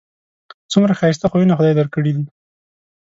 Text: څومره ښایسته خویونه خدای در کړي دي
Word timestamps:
څومره 0.71 0.93
ښایسته 0.99 1.25
خویونه 1.31 1.53
خدای 1.57 1.73
در 1.77 1.87
کړي 1.93 2.11
دي 2.17 2.25